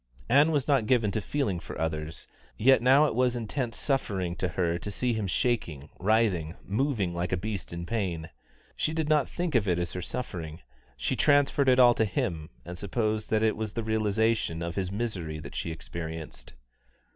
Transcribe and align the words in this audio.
Ann 0.29 0.49
was 0.49 0.67
not 0.67 0.87
given 0.87 1.11
to 1.11 1.21
feeling 1.21 1.59
for 1.59 1.79
others, 1.79 2.25
yet 2.57 2.81
now 2.81 3.05
it 3.05 3.13
was 3.13 3.35
intense 3.35 3.77
suffering 3.77 4.35
to 4.37 4.47
her 4.47 4.79
to 4.79 4.89
see 4.89 5.13
him 5.13 5.27
shaking, 5.27 5.91
writhing, 5.99 6.55
moving 6.65 7.13
like 7.13 7.31
a 7.31 7.37
beast 7.37 7.71
in 7.71 7.85
pain. 7.85 8.27
She 8.75 8.95
did 8.95 9.07
not 9.09 9.29
think 9.29 9.53
of 9.53 9.67
it 9.67 9.77
as 9.77 9.93
her 9.93 10.01
suffering; 10.01 10.61
she 10.97 11.15
transferred 11.15 11.69
it 11.69 11.77
all 11.77 11.93
to 11.93 12.05
him, 12.05 12.49
and 12.65 12.79
supposed 12.79 13.29
that 13.29 13.43
it 13.43 13.55
was 13.55 13.73
the 13.73 13.83
realisation 13.83 14.63
of 14.63 14.73
his 14.73 14.91
misery 14.91 15.37
that 15.37 15.53
she 15.53 15.69
experienced. 15.71 16.53